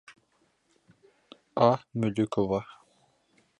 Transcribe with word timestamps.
А. 1.69 1.69
МӨЛӨКОВА. 1.97 2.61